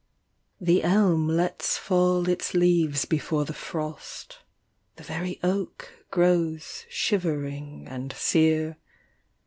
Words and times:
The 0.59 0.81
elm 0.81 1.27
lets 1.27 1.77
fall 1.77 2.27
its 2.27 2.55
leaves 2.55 3.05
before 3.05 3.45
the 3.45 3.53
frost, 3.53 4.39
The 4.95 5.03
very 5.03 5.39
oak 5.43 5.93
grows 6.09 6.87
shivering 6.89 7.85
and 7.87 8.11
sere. 8.11 8.79